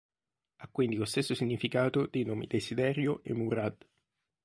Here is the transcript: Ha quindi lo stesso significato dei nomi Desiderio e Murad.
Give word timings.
Ha 0.55 0.67
quindi 0.71 0.95
lo 0.95 1.05
stesso 1.05 1.35
significato 1.35 2.07
dei 2.07 2.23
nomi 2.23 2.47
Desiderio 2.47 3.19
e 3.21 3.33
Murad. 3.35 3.85